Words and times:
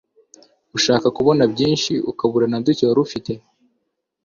ushaka 0.77 1.07
kubona 1.17 1.43
byinshi 1.53 1.91
ukabura 2.11 2.45
naduke 2.51 2.83
wari 2.85 2.99
ufite 3.05 3.31